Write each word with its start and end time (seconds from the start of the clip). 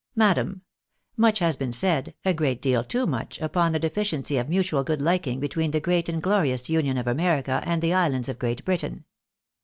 "Madam,— 0.25 0.63
Much 1.15 1.37
has 1.37 1.55
been 1.55 1.71
said, 1.71 2.15
a 2.25 2.33
great 2.33 2.59
deal 2.59 2.83
too 2.83 3.05
much, 3.05 3.39
upon 3.39 3.71
the 3.71 3.77
deficiency 3.77 4.37
of 4.39 4.49
mutual 4.49 4.83
good 4.83 4.99
liking 4.99 5.39
between 5.39 5.69
the 5.69 5.79
great 5.79 6.09
and 6.09 6.23
glorious 6.23 6.71
Union 6.71 6.97
of 6.97 7.05
America 7.05 7.61
and 7.67 7.83
the 7.83 7.93
Islands 7.93 8.27
of 8.27 8.39
Great 8.39 8.65
Britain. 8.65 9.05